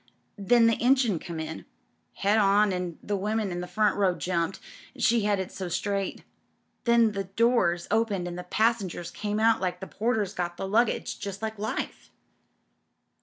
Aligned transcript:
Then 0.39 0.65
the 0.65 0.79
engine 0.81 1.19
come 1.19 1.39
in, 1.39 1.63
head 2.13 2.39
on, 2.39 2.73
an' 2.73 2.97
the 3.03 3.15
women 3.15 3.51
in 3.51 3.61
the 3.61 3.67
front 3.67 3.95
row 3.97 4.15
jumped: 4.15 4.59
she 4.97 5.25
headed 5.25 5.51
so 5.51 5.69
straight. 5.69 6.23
Then 6.85 7.11
the 7.11 7.25
doors 7.25 7.87
opened 7.91 8.27
and 8.27 8.35
the 8.35 8.43
passengers 8.43 9.11
came 9.11 9.39
out 9.39 9.63
and 9.63 9.75
the 9.79 9.85
porters 9.85 10.33
got 10.33 10.57
the 10.57 10.67
luggage— 10.67 11.19
^just 11.19 11.43
like 11.43 11.59
life. 11.59 12.09